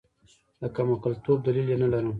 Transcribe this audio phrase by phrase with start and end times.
[0.61, 2.09] د کمعقلتوب دلیل یې نلرم.